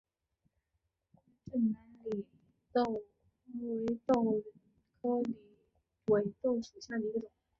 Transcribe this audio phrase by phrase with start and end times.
[1.45, 2.25] 滇南狸尾
[2.73, 3.03] 豆
[3.59, 4.41] 为豆
[4.99, 5.35] 科狸
[6.07, 7.29] 尾豆属下的一个种。